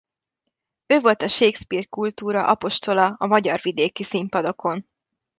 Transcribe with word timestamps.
Ő 0.85 0.99
volt 0.99 1.21
a 1.21 1.27
Shakespeare-kultúra 1.27 2.47
apostola 2.47 3.15
a 3.17 3.25
magyar 3.25 3.59
vidéki 3.61 4.03
színpadokon. 4.03 4.85